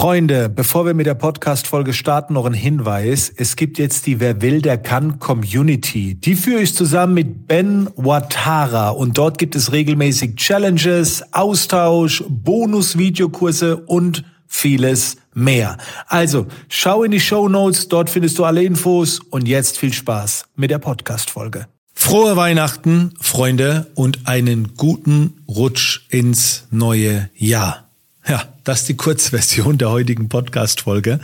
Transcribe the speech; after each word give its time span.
Freunde, 0.00 0.48
bevor 0.48 0.86
wir 0.86 0.94
mit 0.94 1.06
der 1.06 1.16
Podcast-Folge 1.16 1.92
starten, 1.92 2.34
noch 2.34 2.44
ein 2.44 2.54
Hinweis. 2.54 3.32
Es 3.34 3.56
gibt 3.56 3.78
jetzt 3.78 4.06
die 4.06 4.20
Wer 4.20 4.40
will, 4.40 4.62
der 4.62 4.78
kann 4.78 5.18
Community. 5.18 6.14
Die 6.14 6.36
führe 6.36 6.60
ich 6.60 6.72
zusammen 6.72 7.14
mit 7.14 7.48
Ben 7.48 7.88
Watara 7.96 8.90
und 8.90 9.18
dort 9.18 9.38
gibt 9.38 9.56
es 9.56 9.72
regelmäßig 9.72 10.36
Challenges, 10.36 11.24
Austausch, 11.32 12.22
Bonus-Videokurse 12.28 13.76
und 13.76 14.22
vieles 14.46 15.16
mehr. 15.34 15.78
Also, 16.06 16.46
schau 16.68 17.02
in 17.02 17.10
die 17.10 17.18
Show 17.18 17.48
Notes, 17.48 17.88
dort 17.88 18.08
findest 18.08 18.38
du 18.38 18.44
alle 18.44 18.62
Infos 18.62 19.18
und 19.18 19.48
jetzt 19.48 19.78
viel 19.78 19.92
Spaß 19.92 20.44
mit 20.54 20.70
der 20.70 20.78
Podcast-Folge. 20.78 21.66
Frohe 21.92 22.36
Weihnachten, 22.36 23.14
Freunde, 23.20 23.90
und 23.96 24.28
einen 24.28 24.76
guten 24.76 25.42
Rutsch 25.48 26.02
ins 26.10 26.68
neue 26.70 27.30
Jahr. 27.34 27.87
Ja, 28.28 28.44
das 28.64 28.80
ist 28.80 28.88
die 28.90 28.96
Kurzversion 28.96 29.78
der 29.78 29.88
heutigen 29.88 30.28
Podcast-Folge. 30.28 31.18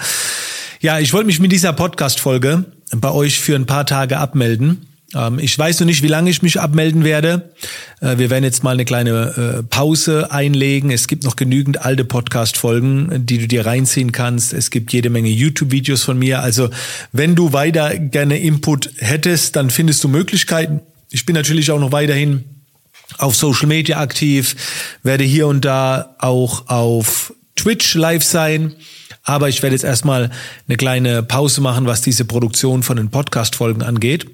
Ja, 0.81 1.01
ich 1.01 1.13
wollte 1.13 1.27
mich 1.27 1.39
mit 1.39 1.53
dieser 1.53 1.75
Podcast-Folge 1.75 2.65
bei 2.97 3.11
euch 3.11 3.41
für 3.41 3.55
ein 3.57 3.67
paar 3.67 3.85
Tage 3.85 4.17
abmelden. 4.17 4.87
Ähm, 5.15 5.39
ich 5.39 5.59
weiß 5.59 5.81
noch 5.81 5.87
nicht, 5.87 6.03
wie 6.03 6.09
lange 6.09 6.31
ich 6.31 6.41
mich 6.41 6.59
abmelden 6.59 7.05
werde. 7.05 7.51
Äh, 8.01 8.17
wir 8.17 8.31
werden 8.31 8.45
jetzt 8.45 8.65
mal 8.65 8.71
eine 8.71 8.87
kleine 8.87 9.59
äh, 9.59 9.63
Pause 9.65 10.33
einlegen. 10.33 10.91
Es 10.91 11.07
gibt 11.07 11.25
noch 11.25 11.37
genügend 11.37 11.85
alte 11.85 12.07
Podcast-Folgen, 12.07 13.27
die 13.27 13.37
du 13.37 13.49
dir 13.49 13.67
reinziehen 13.67 14.13
kannst. 14.13 14.55
Es 14.55 14.71
gibt 14.71 14.91
jede 14.95 15.11
Menge 15.11 15.29
YouTube-Videos 15.29 16.05
von 16.05 16.19
mir. 16.19 16.41
Also 16.41 16.71
wenn 17.13 17.35
du 17.35 17.53
weiter 17.53 17.99
gerne 17.99 18.39
Input 18.39 18.91
hättest, 18.97 19.57
dann 19.57 19.69
findest 19.69 20.03
du 20.05 20.09
Möglichkeiten. 20.09 20.81
Ich 21.11 21.27
bin 21.27 21.35
natürlich 21.35 21.71
auch 21.71 21.81
noch 21.81 21.93
weiterhin 21.93 22.45
auf 23.19 23.37
Social 23.37 23.67
Media 23.67 24.01
aktiv, 24.01 24.57
werde 25.03 25.25
hier 25.25 25.47
und 25.47 25.65
da 25.65 26.17
auch 26.19 26.69
auf 26.69 27.33
Twitch 27.57 27.95
live 27.95 28.25
sein. 28.25 28.75
Aber 29.23 29.49
ich 29.49 29.63
werde 29.63 29.75
jetzt 29.75 29.85
erstmal 29.85 30.31
eine 30.69 30.77
kleine 30.77 31.23
Pause 31.23 31.61
machen, 31.61 31.87
was 31.87 32.03
diese 32.03 32.25
Produktion 32.25 32.83
von 32.83 32.97
den 32.97 33.11
Podcast-Folgen 33.11 33.83
angeht. 33.83 34.27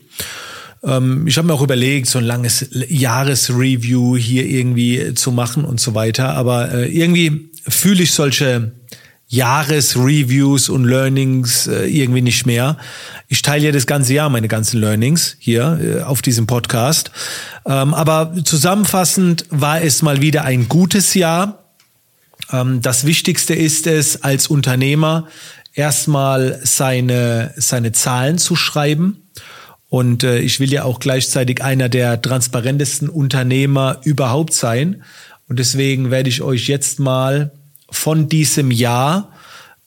Ähm, 0.83 1.27
ich 1.27 1.37
habe 1.37 1.47
mir 1.47 1.55
auch 1.55 1.63
überlegt, 1.63 2.09
so 2.09 2.19
ein 2.19 2.25
langes 2.25 2.67
Jahresreview 2.73 4.17
hier 4.17 4.47
irgendwie 4.47 5.15
zu 5.15 5.31
machen 5.31 5.65
und 5.65 5.81
so 5.81 5.95
weiter. 5.95 6.35
Aber 6.35 6.73
äh, 6.73 6.89
irgendwie 6.89 7.51
fühle 7.69 8.03
ich 8.03 8.13
solche 8.13 8.73
Jahresreviews 9.31 10.69
und 10.69 10.85
Learnings 10.85 11.69
äh, 11.69 11.87
irgendwie 11.87 12.21
nicht 12.21 12.47
mehr. 12.47 12.77
Ich 13.29 13.43
teile 13.43 13.67
ja 13.67 13.73
das 13.73 13.87
ganze 13.87 14.13
Jahr 14.13 14.29
meine 14.29 14.49
ganzen 14.49 14.81
Learnings 14.81 15.37
hier 15.39 15.79
äh, 15.81 16.03
auf 16.03 16.21
diesem 16.21 16.49
Podcast. 16.49 17.13
Ähm, 17.65 17.95
aber 17.95 18.35
zusammenfassend 18.45 19.47
war 19.51 19.83
es 19.83 20.03
mal 20.03 20.21
wieder 20.21 20.43
ein 20.43 20.69
gutes 20.69 21.15
Jahr. 21.15 21.63
Ähm, 22.51 22.83
das 22.83 23.07
Wichtigste 23.07 23.55
ist 23.55 23.87
es, 23.87 24.25
als 24.25 24.49
Unternehmer 24.49 25.29
erstmal 25.75 26.59
seine, 26.65 27.55
seine 27.57 27.93
Zahlen 27.93 28.37
zu 28.37 28.57
schreiben. 28.57 29.29
Und 29.89 30.25
äh, 30.25 30.41
ich 30.41 30.59
will 30.59 30.73
ja 30.73 30.83
auch 30.83 30.99
gleichzeitig 30.99 31.63
einer 31.63 31.89
der 31.89 32.21
transparentesten 32.21 33.09
Unternehmer 33.09 34.01
überhaupt 34.03 34.55
sein. 34.55 35.05
Und 35.49 35.61
deswegen 35.61 36.11
werde 36.11 36.29
ich 36.29 36.43
euch 36.43 36.67
jetzt 36.67 36.99
mal 36.99 37.53
von 37.91 38.29
diesem 38.29 38.71
Jahr 38.71 39.33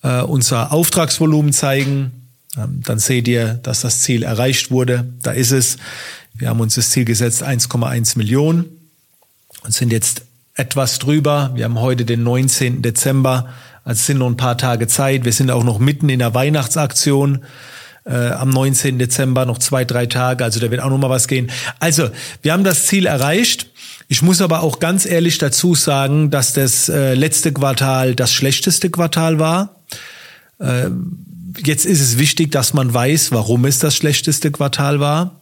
äh, 0.04 0.22
unser 0.22 0.72
Auftragsvolumen 0.72 1.54
zeigen. 1.54 2.12
Ähm, 2.58 2.82
dann 2.84 3.00
seht 3.00 3.28
ihr, 3.28 3.56
dass 3.56 3.82
das 3.82 4.02
Ziel 4.02 4.24
erreicht 4.24 4.72
wurde. 4.72 5.08
Da 5.22 5.32
ist 5.32 5.52
es. 5.52 5.78
Wir 6.36 6.50
haben 6.50 6.60
uns 6.60 6.76
das 6.76 6.90
Ziel 6.90 7.06
gesetzt, 7.06 7.44
1,1 7.44 8.18
Millionen 8.18 8.66
und 9.64 9.74
sind 9.74 9.92
jetzt 9.92 10.24
etwas 10.56 11.00
drüber. 11.00 11.52
Wir 11.56 11.66
haben 11.66 11.80
heute 11.80 12.06
den 12.06 12.24
19. 12.24 12.82
Dezember. 12.82 13.50
Also 13.84 14.04
sind 14.04 14.20
noch 14.20 14.28
ein 14.28 14.38
paar 14.38 14.58
Tage 14.58 14.88
Zeit. 14.88 15.26
Wir 15.26 15.34
sind 15.34 15.52
auch 15.52 15.64
noch 15.64 15.80
mitten 15.80 16.10
in 16.10 16.20
der 16.20 16.34
Weihnachtsaktion. 16.34 17.44
Äh, 18.06 18.32
am 18.32 18.50
19. 18.50 19.00
Dezember 19.00 19.46
noch 19.46 19.60
zwei, 19.60 19.86
drei 19.86 20.06
Tage. 20.06 20.44
Also 20.44 20.60
da 20.60 20.70
wird 20.70 20.82
auch 20.82 20.90
noch 20.90 20.98
mal 20.98 21.10
was 21.10 21.28
gehen. 21.28 21.52
Also 21.80 22.10
wir 22.42 22.54
haben 22.54 22.64
das 22.64 22.86
Ziel 22.86 23.06
erreicht. 23.06 23.68
Ich 24.14 24.22
muss 24.22 24.42
aber 24.42 24.62
auch 24.62 24.78
ganz 24.78 25.08
ehrlich 25.08 25.40
dazu 25.40 25.74
sagen, 25.74 26.30
dass 26.30 26.54
das 26.54 26.88
äh, 26.88 27.16
letzte 27.16 27.52
Quartal 27.52 28.14
das 28.14 28.32
schlechteste 28.32 28.92
Quartal 28.92 29.40
war. 29.40 29.78
Äh, 30.60 30.92
jetzt 31.66 31.88
ist 31.88 32.00
es 32.00 32.20
wichtig, 32.20 32.52
dass 32.52 32.76
man 32.76 32.94
weiß, 32.94 33.32
warum 33.32 33.66
es 33.66 33.80
das 33.80 33.96
schlechteste 33.96 34.52
Quartal 34.52 35.00
war. 35.00 35.42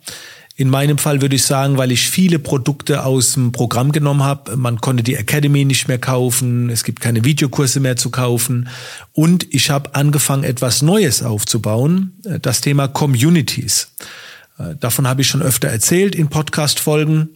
In 0.56 0.70
meinem 0.70 0.98
Fall 0.98 1.22
würde 1.22 1.36
ich 1.36 1.44
sagen, 1.44 1.78
weil 1.78 1.92
ich 1.92 2.10
viele 2.10 2.40
Produkte 2.40 3.04
aus 3.04 3.34
dem 3.34 3.52
Programm 3.52 3.92
genommen 3.92 4.24
habe. 4.24 4.56
Man 4.56 4.80
konnte 4.80 5.04
die 5.04 5.16
Academy 5.16 5.66
nicht 5.66 5.90
mehr 5.90 6.00
kaufen, 6.00 6.70
es 6.70 6.86
gibt 6.86 7.02
keine 7.02 7.26
Videokurse 7.26 7.82
mehr 7.82 7.98
zu 7.98 8.10
kaufen 8.10 8.70
und 9.12 9.54
ich 9.54 9.70
habe 9.70 9.96
angefangen, 9.96 10.46
etwas 10.46 10.82
Neues 10.82 11.24
aufzubauen, 11.24 12.14
das 12.42 12.62
Thema 12.62 12.88
Communities. 12.88 13.92
Äh, 14.58 14.78
davon 14.80 15.10
habe 15.10 15.24
ich 15.24 15.28
schon 15.28 15.42
öfter 15.42 15.68
erzählt 15.68 16.16
in 16.16 16.30
Podcast-Folgen. 16.30 17.32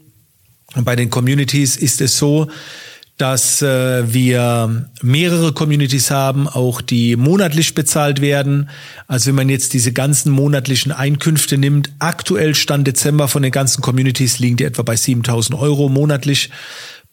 Und 0.75 0.83
bei 0.83 0.95
den 0.95 1.09
Communities 1.09 1.77
ist 1.77 2.01
es 2.01 2.17
so, 2.17 2.47
dass 3.17 3.61
äh, 3.61 4.13
wir 4.13 4.89
mehrere 5.01 5.53
Communities 5.53 6.11
haben, 6.11 6.49
auch 6.49 6.81
die 6.81 7.15
monatlich 7.15 7.73
bezahlt 7.73 8.19
werden. 8.19 8.69
Also 9.07 9.27
wenn 9.27 9.35
man 9.35 9.49
jetzt 9.49 9.73
diese 9.73 9.93
ganzen 9.93 10.31
monatlichen 10.31 10.91
Einkünfte 10.91 11.57
nimmt, 11.57 11.91
aktuell 11.99 12.55
Stand 12.55 12.87
Dezember 12.87 13.29
von 13.29 13.41
den 13.41 13.53
ganzen 13.53 13.81
Communities 13.81 14.39
liegen 14.39 14.57
die 14.57 14.65
etwa 14.65 14.81
bei 14.81 14.97
7000 14.97 15.57
Euro 15.57 15.87
monatlich. 15.87 16.49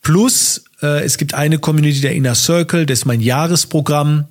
Plus 0.03 0.65
äh, 0.83 1.05
es 1.05 1.19
gibt 1.19 1.34
eine 1.34 1.61
Community, 1.61 2.01
der 2.01 2.15
Inner 2.15 2.34
Circle, 2.34 2.84
das 2.84 3.01
ist 3.01 3.05
mein 3.05 3.21
Jahresprogramm. 3.21 4.27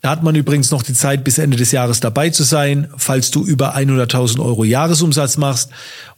Da 0.00 0.08
hat 0.08 0.22
man 0.22 0.34
übrigens 0.34 0.70
noch 0.70 0.82
die 0.82 0.94
Zeit, 0.94 1.24
bis 1.24 1.36
Ende 1.36 1.58
des 1.58 1.72
Jahres 1.72 2.00
dabei 2.00 2.30
zu 2.30 2.42
sein, 2.42 2.88
falls 2.96 3.30
du 3.30 3.44
über 3.44 3.76
100.000 3.76 4.40
Euro 4.40 4.64
Jahresumsatz 4.64 5.36
machst. 5.36 5.70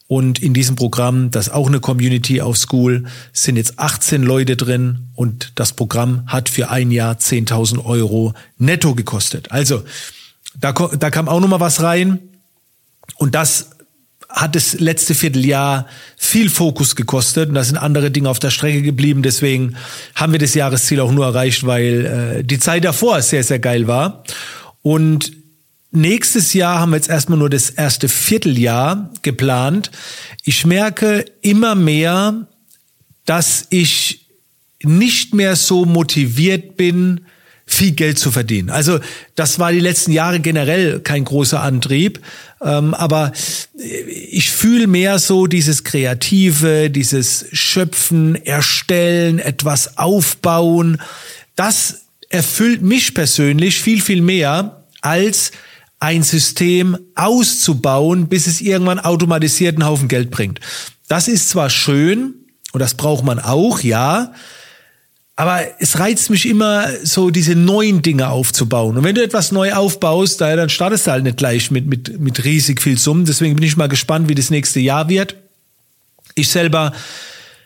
Und 0.09 0.41
in 0.41 0.53
diesem 0.53 0.77
Programm, 0.77 1.31
das 1.31 1.47
ist 1.47 1.53
auch 1.55 1.69
eine 1.69 1.81
Community 1.81 2.43
auf 2.43 2.57
School, 2.59 3.05
sind 3.33 3.57
jetzt 3.57 3.79
18 3.79 4.23
Leute 4.23 4.57
drin 4.57 5.09
und 5.15 5.53
das 5.55 5.73
Programm 5.73 6.25
hat 6.27 6.49
für 6.49 6.71
ein 6.71 6.91
Jahr 6.91 7.15
10.000 7.15 7.85
Euro 7.85 8.35
netto 8.59 8.95
gekostet. 8.95 9.51
Also 9.53 9.83
da, 10.59 10.73
da 10.73 11.11
kam 11.11 11.29
auch 11.29 11.41
noch 11.41 11.49
mal 11.49 11.61
was 11.61 11.83
rein 11.83 12.19
und 13.17 13.35
das 13.35 13.71
hat 14.29 14.57
das 14.57 14.81
letzte 14.81 15.15
Vierteljahr 15.15 15.87
viel 16.17 16.49
Fokus 16.49 16.97
gekostet 16.97 17.49
und 17.49 17.55
da 17.55 17.65
sind 17.65 17.77
andere 17.77 18.11
Dinge 18.11 18.31
auf 18.31 18.39
der 18.39 18.51
Strecke 18.51 18.83
geblieben. 18.83 19.23
Deswegen 19.23 19.77
haben 20.15 20.33
wir 20.33 20.39
das 20.39 20.55
Jahresziel 20.55 21.01
auch 21.01 21.13
nur 21.13 21.27
erreicht, 21.27 21.67
weil 21.67 22.39
äh, 22.41 22.45
die 22.45 22.59
Zeit 22.59 22.85
davor 22.85 23.21
sehr, 23.23 23.45
sehr 23.45 23.59
geil 23.59 23.87
war. 23.87 24.25
Und 24.81 25.33
Nächstes 25.95 26.55
Jahr 26.55 26.81
haben 26.81 26.91
wir 26.91 26.97
jetzt 26.97 27.11
erstmal 27.11 27.39
nur 27.39 27.51
das 27.51 27.69
erste 27.69 28.09
Vierteljahr 28.09 29.11
geplant. 29.21 29.91
Ich 30.43 30.65
merke 30.65 31.27
immer 31.43 31.75
mehr, 31.75 32.47
dass 33.27 33.67
ich 33.69 34.27
nicht 34.83 35.35
mehr 35.35 35.55
so 35.55 35.85
motiviert 35.85 36.79
bin, 36.79 37.27
viel 37.67 37.93
Geld 37.93 38.19
zu 38.19 38.31
verdienen. 38.31 38.71
Also 38.71 39.01
das 39.35 39.59
war 39.59 39.71
die 39.71 39.81
letzten 39.81 40.13
Jahre 40.13 40.41
generell 40.41 41.01
kein 41.01 41.25
großer 41.25 41.63
Antrieb, 41.63 42.21
ähm, 42.63 42.95
aber 42.95 43.33
ich 43.77 44.51
fühle 44.51 44.87
mehr 44.87 45.19
so 45.19 45.47
dieses 45.47 45.85
Kreative, 45.85 46.89
dieses 46.89 47.47
Schöpfen, 47.53 48.35
Erstellen, 48.35 49.39
etwas 49.39 49.99
aufbauen. 49.99 51.03
Das 51.55 52.07
erfüllt 52.31 52.81
mich 52.81 53.13
persönlich 53.13 53.81
viel, 53.81 54.01
viel 54.01 54.23
mehr 54.23 54.85
als 55.03 55.53
ein 56.03 56.25
System 56.25 56.99
auszubauen, 57.15 58.27
bis 58.27 58.49
es 58.49 58.61
irgendwann 58.61 58.99
automatisiert 58.99 59.77
einen 59.77 59.87
Haufen 59.87 60.09
Geld 60.09 60.33
bringt. 60.33 60.59
Das 61.07 61.29
ist 61.29 61.49
zwar 61.49 61.71
schön 61.71 62.35
und 62.73 62.81
das 62.81 62.95
braucht 62.95 63.25
man 63.25 63.39
auch, 63.39 63.81
ja, 63.81 64.33
aber 65.37 65.61
es 65.79 66.01
reizt 66.01 66.29
mich 66.29 66.49
immer, 66.49 66.89
so 67.05 67.31
diese 67.31 67.55
neuen 67.55 68.03
Dinge 68.03 68.31
aufzubauen. 68.31 68.97
Und 68.99 69.05
wenn 69.05 69.15
du 69.15 69.23
etwas 69.23 69.53
neu 69.53 69.75
aufbaust, 69.75 70.41
dann 70.41 70.69
startest 70.69 71.07
du 71.07 71.13
halt 71.13 71.23
nicht 71.23 71.37
gleich 71.37 71.71
mit, 71.71 71.87
mit, 71.87 72.21
mit 72.21 72.45
riesig 72.45 72.83
viel 72.83 72.99
Summen. 72.99 73.25
Deswegen 73.25 73.55
bin 73.55 73.65
ich 73.65 73.77
mal 73.77 73.89
gespannt, 73.89 74.29
wie 74.29 74.35
das 74.35 74.51
nächste 74.51 74.81
Jahr 74.81 75.09
wird. 75.09 75.37
Ich 76.35 76.49
selber 76.49 76.93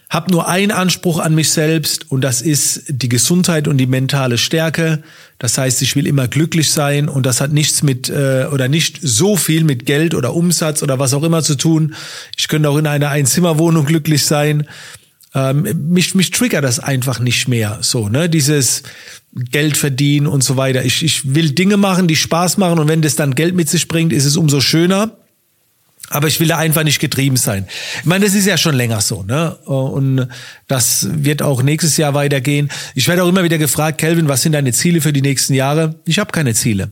habe 0.09 0.31
nur 0.31 0.49
einen 0.49 0.71
Anspruch 0.71 1.19
an 1.19 1.35
mich 1.35 1.51
selbst 1.51 2.11
und 2.11 2.21
das 2.21 2.41
ist 2.41 2.85
die 2.89 3.09
Gesundheit 3.09 3.67
und 3.67 3.77
die 3.79 3.87
mentale 3.87 4.39
Stärke. 4.39 5.03
Das 5.39 5.59
heißt, 5.59 5.83
ich 5.83 5.97
will 5.97 6.07
immer 6.07 6.29
glücklich 6.29 6.71
sein 6.71 7.09
und 7.09 7.27
das 7.27 7.41
hat 7.41 7.53
nichts 7.53 7.83
mit 7.83 8.09
äh, 8.09 8.47
oder 8.53 8.69
nicht 8.69 9.01
so 9.03 9.37
viel 9.37 9.65
mit 9.65 9.85
Geld 9.85 10.15
oder 10.15 10.35
Umsatz 10.35 10.83
oder 10.83 11.01
was 11.01 11.13
auch 11.13 11.25
immer 11.25 11.43
zu 11.43 11.57
tun. 11.57 11.95
Ich 12.37 12.47
könnte 12.47 12.71
auch 12.71 12.79
in 12.79 12.87
einer 12.87 13.11
Einzimmerwohnung 13.11 13.85
glücklich 13.85 14.25
sein. 14.25 14.69
Ähm, 15.35 15.67
mich, 15.91 16.15
mich 16.15 16.31
triggert 16.31 16.65
das 16.65 16.79
einfach 16.79 17.19
nicht 17.19 17.49
mehr 17.49 17.79
so, 17.81 18.09
ne? 18.09 18.31
Dieses 18.31 18.85
Geld 19.35 19.77
verdienen 19.77 20.29
und 20.29 20.45
so 20.45 20.57
weiter. 20.57 20.85
Ich, 20.85 21.03
ich 21.03 21.35
will 21.35 21.51
Dinge 21.51 21.77
machen, 21.77 22.07
die 22.07 22.17
Spaß 22.17 22.59
machen 22.59 22.79
und 22.79 22.89
wenn 22.89 23.03
das 23.03 23.17
dann 23.17 23.35
Geld 23.35 23.57
mit 23.57 23.69
sich 23.69 23.89
bringt, 23.89 24.13
ist 24.13 24.25
es 24.25 24.37
umso 24.37 24.61
schöner. 24.61 25.19
Aber 26.09 26.29
ich 26.29 26.39
will 26.41 26.49
da 26.49 26.59
einfach 26.59 26.85
nicht 26.85 27.01
getrieben 27.01 27.37
sein. 27.37 27.67
Ich 28.01 28.05
meine, 28.05 28.25
das 28.25 28.35
ist 28.35 28.47
ja 28.47 28.57
schon 28.57 28.75
länger 28.75 29.01
so, 29.01 29.23
ne? 29.23 29.57
Und 29.65 30.29
das 30.69 31.09
wird 31.11 31.43
auch 31.43 31.63
nächstes 31.63 31.97
Jahr 31.97 32.15
weitergehen. 32.15 32.71
Ich 32.95 33.09
werde 33.09 33.25
auch 33.25 33.29
immer 33.29 33.45
wieder 33.45 33.59
gefragt, 33.59 33.99
Kelvin, 33.99 34.29
was 34.29 34.43
sind 34.43 34.53
deine 34.53 34.73
Ziele 34.73 35.01
für 35.01 35.13
die 35.13 35.23
nächsten 35.23 35.55
Jahre? 35.55 35.97
Ich 36.05 36.19
habe 36.19 36.31
keine 36.31 36.55
Ziele. 36.55 36.91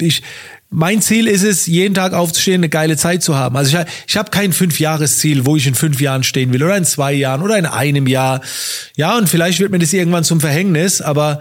Ich, 0.00 0.22
mein 0.70 1.02
Ziel 1.02 1.26
ist 1.26 1.42
es, 1.42 1.66
jeden 1.66 1.94
Tag 1.94 2.12
aufzustehen, 2.12 2.60
eine 2.60 2.68
geile 2.68 2.96
Zeit 2.96 3.22
zu 3.22 3.36
haben. 3.36 3.56
Also 3.56 3.76
ich, 3.76 3.84
ich 4.06 4.16
habe 4.16 4.30
kein 4.30 4.52
Fünfjahresziel, 4.52 5.44
wo 5.44 5.56
ich 5.56 5.66
in 5.66 5.74
fünf 5.74 6.00
Jahren 6.00 6.22
stehen 6.22 6.52
will 6.52 6.62
oder 6.62 6.76
in 6.76 6.84
zwei 6.84 7.12
Jahren 7.12 7.42
oder 7.42 7.58
in 7.58 7.66
einem 7.66 8.06
Jahr. 8.06 8.40
Ja, 8.96 9.18
und 9.18 9.28
vielleicht 9.28 9.58
wird 9.58 9.72
mir 9.72 9.80
das 9.80 9.92
irgendwann 9.92 10.24
zum 10.24 10.40
Verhängnis, 10.40 11.00
aber 11.00 11.40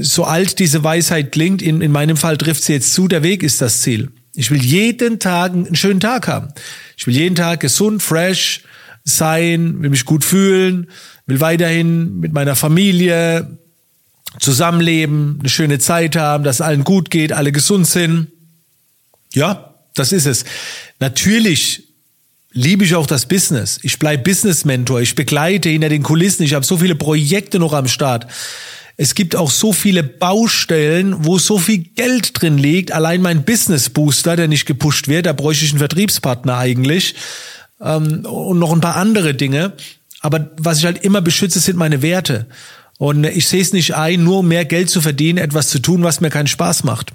so 0.00 0.24
alt 0.24 0.58
diese 0.60 0.82
Weisheit 0.82 1.32
klingt, 1.32 1.62
in, 1.62 1.80
in 1.80 1.92
meinem 1.92 2.16
Fall 2.16 2.38
trifft 2.38 2.64
sie 2.64 2.74
jetzt 2.74 2.94
zu, 2.94 3.08
der 3.08 3.22
Weg 3.22 3.42
ist 3.42 3.60
das 3.60 3.82
Ziel. 3.82 4.10
Ich 4.34 4.50
will 4.50 4.62
jeden 4.62 5.18
Tag 5.20 5.52
einen 5.52 5.76
schönen 5.76 6.00
Tag 6.00 6.28
haben. 6.28 6.48
Ich 6.96 7.06
will 7.06 7.14
jeden 7.14 7.36
Tag 7.36 7.60
gesund, 7.60 8.02
fresh 8.02 8.62
sein, 9.04 9.82
will 9.82 9.90
mich 9.90 10.04
gut 10.04 10.24
fühlen, 10.24 10.88
will 11.26 11.40
weiterhin 11.40 12.20
mit 12.20 12.32
meiner 12.32 12.56
Familie 12.56 13.58
zusammenleben, 14.40 15.36
eine 15.40 15.48
schöne 15.48 15.78
Zeit 15.78 16.16
haben, 16.16 16.42
dass 16.42 16.60
allen 16.60 16.84
gut 16.84 17.10
geht, 17.10 17.32
alle 17.32 17.52
gesund 17.52 17.86
sind. 17.86 18.28
Ja, 19.32 19.74
das 19.94 20.12
ist 20.12 20.26
es. 20.26 20.44
Natürlich 20.98 21.84
liebe 22.52 22.84
ich 22.84 22.94
auch 22.94 23.06
das 23.06 23.26
Business. 23.26 23.78
Ich 23.82 23.98
bleib 23.98 24.24
Business 24.24 24.64
Mentor. 24.64 25.00
Ich 25.00 25.14
begleite 25.14 25.68
hinter 25.68 25.88
den 25.88 26.02
Kulissen. 26.02 26.44
Ich 26.44 26.54
habe 26.54 26.64
so 26.64 26.78
viele 26.78 26.94
Projekte 26.94 27.58
noch 27.58 27.72
am 27.72 27.88
Start. 27.88 28.26
Es 28.96 29.14
gibt 29.14 29.34
auch 29.34 29.50
so 29.50 29.72
viele 29.72 30.02
Baustellen, 30.04 31.24
wo 31.24 31.38
so 31.38 31.58
viel 31.58 31.78
Geld 31.78 32.40
drin 32.40 32.58
liegt. 32.58 32.92
Allein 32.92 33.22
mein 33.22 33.44
Business 33.44 33.90
Booster, 33.90 34.36
der 34.36 34.46
nicht 34.46 34.66
gepusht 34.66 35.08
wird, 35.08 35.26
da 35.26 35.32
bräuchte 35.32 35.64
ich 35.64 35.72
einen 35.72 35.80
Vertriebspartner 35.80 36.56
eigentlich. 36.56 37.16
Ähm, 37.80 38.24
und 38.24 38.58
noch 38.58 38.72
ein 38.72 38.80
paar 38.80 38.96
andere 38.96 39.34
Dinge. 39.34 39.72
Aber 40.20 40.50
was 40.58 40.78
ich 40.78 40.84
halt 40.84 41.04
immer 41.04 41.20
beschütze, 41.20 41.58
sind 41.58 41.76
meine 41.76 42.02
Werte. 42.02 42.46
Und 42.98 43.24
ich 43.24 43.48
sehe 43.48 43.60
es 43.60 43.72
nicht 43.72 43.96
ein, 43.96 44.22
nur 44.22 44.38
um 44.38 44.48
mehr 44.48 44.64
Geld 44.64 44.88
zu 44.88 45.00
verdienen, 45.00 45.38
etwas 45.38 45.68
zu 45.68 45.80
tun, 45.80 46.04
was 46.04 46.20
mir 46.20 46.30
keinen 46.30 46.46
Spaß 46.46 46.84
macht. 46.84 47.12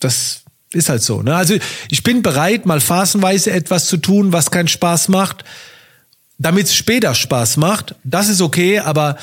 Das 0.00 0.40
ist 0.72 0.88
halt 0.88 1.02
so. 1.02 1.22
Ne? 1.22 1.36
Also 1.36 1.54
ich 1.90 2.02
bin 2.02 2.22
bereit, 2.22 2.64
mal 2.66 2.80
phasenweise 2.80 3.50
etwas 3.52 3.86
zu 3.86 3.98
tun, 3.98 4.32
was 4.32 4.50
keinen 4.50 4.68
Spaß 4.68 5.08
macht, 5.08 5.44
damit 6.38 6.66
es 6.66 6.74
später 6.74 7.14
Spaß 7.14 7.58
macht. 7.58 7.94
Das 8.02 8.28
ist 8.28 8.40
okay, 8.40 8.78
aber 8.78 9.18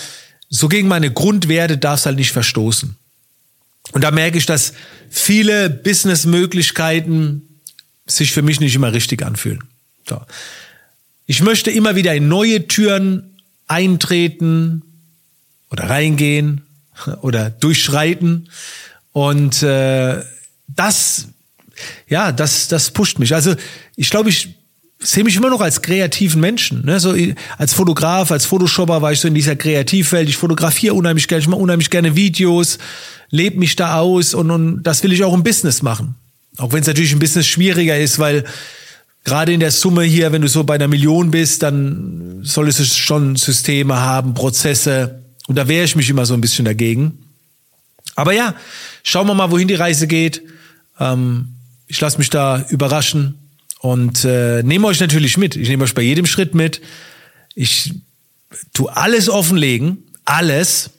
so 0.52 0.68
gegen 0.68 0.90
meine 0.90 1.12
Grundwerte 1.12 1.78
darf 1.78 2.02
es 2.02 2.06
halt 2.06 2.18
nicht 2.18 2.34
verstoßen. 2.34 2.96
Und 3.94 4.04
da 4.04 4.12
merke 4.12 4.38
ich, 4.38 4.46
dass 4.46 4.74
viele 5.10 5.70
Businessmöglichkeiten 5.70 7.60
sich 8.06 8.34
für 8.34 8.42
mich 8.42 8.60
nicht 8.60 8.76
immer 8.76 8.94
richtig 8.94 9.24
anfühlen. 9.24 9.64
So. 10.08 10.22
Ich 11.26 11.42
möchte 11.42 11.72
immer 11.72 11.96
wieder 11.96 12.14
in 12.14 12.28
neue 12.28 12.68
Türen 12.68 13.38
eintreten 13.68 14.84
oder 15.70 15.90
reingehen 15.90 16.66
oder 17.22 17.50
durchschreiten. 17.50 18.50
Und 19.14 19.64
äh, 19.64 20.22
das, 20.68 21.28
ja, 22.08 22.34
das, 22.34 22.68
das 22.68 22.92
pusht 22.92 23.20
mich. 23.20 23.34
Also 23.34 23.56
ich 23.96 24.10
glaube, 24.10 24.30
ich 24.30 24.50
sehe 25.04 25.24
mich 25.24 25.36
immer 25.36 25.50
noch 25.50 25.62
als 25.62 25.82
kreativen 25.82 26.40
Menschen. 26.40 26.86
Ne? 26.86 27.00
So 27.00 27.16
als 27.58 27.74
Fotograf, 27.74 28.32
als 28.32 28.46
Photoshopper 28.46 29.02
war 29.02 29.12
ich 29.12 29.20
so 29.20 29.28
in 29.28 29.34
dieser 29.34 29.56
Kreativwelt. 29.56 30.30
Ich 30.30 30.38
fotografiere 30.38 30.94
unheimlich 30.94 31.28
gerne, 31.28 31.42
ich 31.42 31.48
mache 31.48 31.62
unheimlich 31.62 31.90
gerne 31.90 32.16
Videos, 32.16 32.78
lebe 33.30 33.60
mich 33.60 33.76
da 33.76 33.98
aus 33.98 34.34
und, 34.34 34.52
und 34.52 34.84
das 34.84 35.04
will 35.04 35.12
ich 35.12 35.24
auch 35.24 35.34
im 35.34 35.44
Business 35.44 35.82
machen. 35.82 36.16
Auch 36.58 36.74
wenn 36.74 36.82
es 36.82 36.88
natürlich 36.88 37.14
ein 37.14 37.20
Business 37.20 37.48
schwieriger 37.48 37.98
ist, 37.98 38.20
weil 38.20 38.44
gerade 39.24 39.54
in 39.54 39.60
der 39.60 39.72
Summe 39.72 40.04
hier, 40.04 40.32
wenn 40.32 40.42
du 40.42 40.48
so 40.48 40.64
bei 40.64 40.76
einer 40.76 40.88
Million 40.88 41.32
bist, 41.32 41.64
dann 41.64 42.40
solltest 42.44 42.80
du 42.80 42.84
schon 42.84 43.36
Systeme 43.36 44.00
haben, 44.00 44.34
Prozesse. 44.34 45.24
Und 45.48 45.56
da 45.56 45.68
wehre 45.68 45.86
ich 45.86 45.96
mich 45.96 46.10
immer 46.10 46.26
so 46.26 46.34
ein 46.34 46.42
bisschen 46.42 46.66
dagegen. 46.66 47.18
Aber 48.16 48.34
ja, 48.34 48.56
schauen 49.04 49.28
wir 49.28 49.34
mal, 49.34 49.52
wohin 49.52 49.68
die 49.68 49.76
Reise 49.76 50.08
geht. 50.08 50.44
Ähm, 51.00 51.56
ich 51.88 52.00
lasse 52.00 52.18
mich 52.18 52.30
da 52.30 52.66
überraschen 52.70 53.41
und 53.82 54.26
äh, 54.26 54.62
nehme 54.62 54.86
euch 54.88 55.00
natürlich 55.00 55.38
mit. 55.38 55.56
Ich 55.56 55.68
nehme 55.68 55.84
euch 55.84 55.96
bei 55.96 56.04
jedem 56.04 56.28
Schritt 56.28 56.54
mit. 56.54 56.82
Ich 57.56 57.96
tu 58.74 58.88
alles 58.88 59.28
offenlegen, 59.28 60.04
alles. 60.24 60.92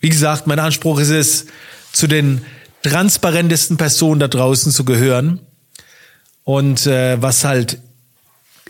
Wie 0.00 0.08
gesagt, 0.08 0.46
mein 0.46 0.58
Anspruch 0.58 0.98
ist 0.98 1.10
es, 1.10 1.46
zu 1.92 2.06
den 2.06 2.40
transparentesten 2.82 3.76
Personen 3.76 4.18
da 4.18 4.28
draußen 4.28 4.72
zu 4.72 4.84
gehören. 4.84 5.40
Und 6.42 6.86
äh, 6.86 7.20
was 7.20 7.44
halt 7.44 7.80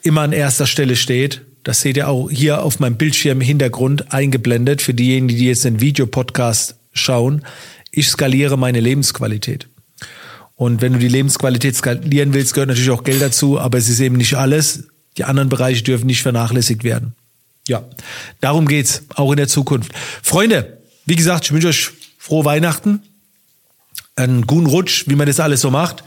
immer 0.03 0.23
an 0.23 0.33
erster 0.33 0.67
Stelle 0.67 0.97
steht, 0.97 1.43
das 1.63 1.83
seht 1.83 1.97
ihr 1.97 2.09
auch 2.09 2.29
hier 2.29 2.65
auf 2.65 2.81
meinem 2.81 2.97
Bildschirm 2.97 3.41
im 3.41 3.47
Hintergrund 3.47 4.13
eingeblendet 4.13 4.83
für 4.83 4.95
diejenigen, 4.95 5.39
die 5.39 5.47
jetzt 5.47 5.65
den 5.65 5.81
Videopodcast 5.81 6.75
schauen. 6.93 7.45
Ich 7.93 8.09
skaliere 8.09 8.57
meine 8.57 8.81
Lebensqualität. 8.81 9.69
Und 10.57 10.81
wenn 10.81 10.95
du 10.95 10.99
die 10.99 11.09
Lebensqualität 11.09 11.77
skalieren 11.77 12.33
willst, 12.33 12.55
gehört 12.55 12.69
natürlich 12.69 12.91
auch 12.91 13.05
Geld 13.05 13.21
dazu, 13.21 13.61
aber 13.61 13.79
es 13.79 13.89
ist 13.89 14.01
eben 14.01 14.17
nicht 14.17 14.35
alles. 14.35 14.85
Die 15.19 15.25
anderen 15.25 15.51
Bereiche 15.51 15.83
dürfen 15.83 16.07
nicht 16.07 16.23
vernachlässigt 16.23 16.83
werden. 16.83 17.15
Ja, 17.69 17.85
darum 18.41 18.67
geht's 18.67 19.03
auch 19.15 19.31
in 19.33 19.37
der 19.37 19.49
Zukunft. 19.49 19.93
Freunde, 20.23 20.79
wie 21.05 21.17
gesagt, 21.17 21.45
ich 21.45 21.53
wünsche 21.53 21.69
euch 21.69 21.91
frohe 22.19 22.45
Weihnachten, 22.45 23.03
einen 24.15 24.47
guten 24.47 24.67
Rutsch, 24.67 25.05
wie 25.09 25.15
man 25.15 25.27
das 25.27 25.41
alles 25.41 25.61
so 25.61 25.71
macht 25.71 26.05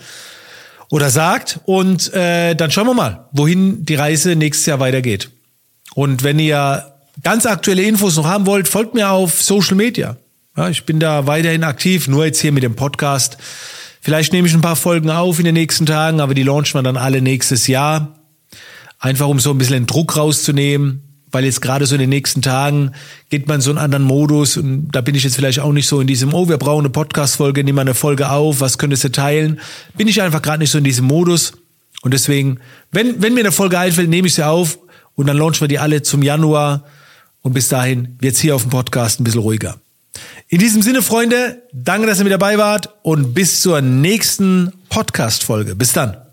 oder 0.90 1.12
sagt. 1.12 1.60
Und 1.66 2.12
äh, 2.13 2.56
dann 2.56 2.72
schauen 2.72 2.88
wir 2.88 2.94
mal, 2.94 3.30
wohin 3.31 3.86
die 3.86 3.96
Reise 3.96 4.36
nächstes 4.36 4.66
Jahr 4.66 4.80
weitergeht. 4.80 5.30
Und 5.94 6.24
wenn 6.24 6.40
ihr 6.40 6.92
ganz 7.24 7.46
aktuelle 7.46 7.84
Infos 7.84 8.16
noch 8.16 8.25
haben 8.25 8.46
wollt, 8.46 8.68
folgt 8.68 8.94
mir 8.96 9.10
auf 9.10 9.42
Social 9.42 9.75
Media. 9.75 10.18
Ja, 10.57 10.69
ich 10.69 10.86
bin 10.86 11.00
da 11.00 11.28
weiterhin 11.28 11.63
aktiv, 11.63 12.07
nur 12.07 12.25
jetzt 12.25 12.40
hier 12.40 12.51
mit 12.51 12.63
dem 12.63 12.75
Podcast. 12.75 13.38
Vielleicht 14.01 14.34
nehme 14.34 14.48
ich 14.48 14.54
ein 14.54 14.62
paar 14.62 14.75
Folgen 14.75 15.10
auf 15.10 15.40
in 15.40 15.46
den 15.46 15.56
nächsten 15.56 15.86
Tagen, 15.86 16.22
aber 16.22 16.34
die 16.34 16.44
launchen 16.44 16.78
wir 16.78 16.84
dann 16.84 16.98
alle 16.98 17.22
nächstes 17.22 17.68
Jahr. 17.68 18.16
Einfach 19.00 19.28
um 19.28 19.40
so 19.40 19.51
ein 19.51 19.57
bisschen 19.57 19.75
den 19.75 19.88
Druck 19.88 20.18
rauszunehmen, 20.18 21.04
weil 21.31 21.46
jetzt 21.46 21.62
gerade 21.62 21.86
so 21.86 21.96
in 21.96 22.01
den 22.01 22.10
nächsten 22.10 22.42
Tagen 22.42 22.92
geht 23.30 23.48
man 23.48 23.62
so 23.62 23.69
einen 23.69 23.80
anderen 23.80 24.04
Modus 24.04 24.57
und 24.57 24.90
da 24.92 25.01
bin 25.01 25.16
ich 25.16 25.24
jetzt 25.24 25.36
vielleicht 25.36 25.60
auch 25.60 25.72
nicht 25.72 25.88
so 25.88 26.01
in 26.01 26.07
diesem, 26.07 26.34
oh, 26.34 26.50
wir 26.50 26.57
brauchen 26.57 26.81
eine 26.81 26.90
Podcast-Folge, 26.90 27.63
nehmen 27.63 27.78
wir 27.78 27.81
eine 27.81 27.94
Folge 27.94 28.30
auf, 28.30 28.62
was 28.62 28.78
könntest 28.78 29.04
du 29.04 29.12
teilen? 29.12 29.60
Bin 29.96 30.07
ich 30.07 30.22
einfach 30.22 30.42
gerade 30.42 30.60
nicht 30.60 30.72
so 30.72 30.78
in 30.78 30.84
diesem 30.84 31.06
Modus 31.06 31.54
und 32.01 32.13
deswegen, 32.13 32.60
wenn, 32.92 33.22
wenn 33.22 33.34
mir 33.34 33.42
eine 33.42 33.51
Folge 33.51 33.78
einfällt, 33.78 34.10
nehme 34.10 34.28
ich 34.28 34.36
sie 34.36 34.46
auf 34.46 34.80
und 35.16 35.28
dann 35.28 35.38
launchen 35.38 35.62
wir 35.62 35.68
die 35.68 35.80
alle 35.80 36.01
zum 36.01 36.24
Januar 36.24 36.86
und 37.42 37.54
bis 37.54 37.68
dahin 37.68 38.18
wird's 38.19 38.40
hier 38.40 38.56
auf 38.56 38.63
dem 38.63 38.72
Podcast 38.72 39.19
ein 39.19 39.24
bisschen 39.24 39.42
ruhiger. 39.42 39.80
In 40.51 40.57
diesem 40.57 40.81
Sinne, 40.81 41.04
Freunde, 41.04 41.62
danke, 41.74 42.07
dass 42.07 42.18
ihr 42.18 42.24
mit 42.24 42.34
dabei 42.34 42.57
wart 42.57 42.90
und 43.04 43.36
bis 43.36 43.62
zur 43.62 43.81
nächsten 43.81 44.74
Podcast-Folge. 44.89 45.75
Bis 45.75 45.94
dann. 45.94 46.28